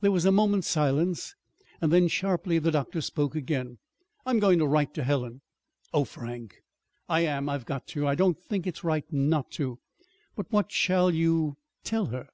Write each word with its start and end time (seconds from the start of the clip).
There 0.00 0.10
was 0.10 0.24
a 0.24 0.32
moment's 0.32 0.68
silence; 0.68 1.34
then, 1.82 2.08
sharply, 2.08 2.58
the 2.58 2.70
doctor 2.70 3.02
spoke 3.02 3.34
again. 3.36 3.76
"I'm 4.24 4.38
going 4.38 4.58
to 4.60 4.66
write 4.66 4.94
to 4.94 5.04
Helen." 5.04 5.42
"Oh, 5.92 6.04
Frank!" 6.04 6.54
"I 7.10 7.20
am. 7.26 7.50
I've 7.50 7.66
got 7.66 7.86
to. 7.88 8.06
I 8.08 8.14
don't 8.14 8.38
think 8.42 8.66
it's 8.66 8.82
right 8.84 9.04
not 9.12 9.50
to." 9.50 9.78
"But 10.34 10.50
what 10.50 10.72
shall 10.72 11.10
you 11.10 11.58
tell 11.84 12.06
her?" 12.06 12.30